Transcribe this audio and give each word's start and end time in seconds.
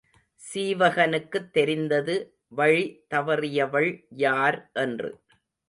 சீவகனுக்குத் 0.41 1.51
தெரிந்தது 1.51 2.15
வழி 2.51 2.83
தவறியவள் 3.13 3.91
யார் 4.09 4.59
என்று. 4.73 5.11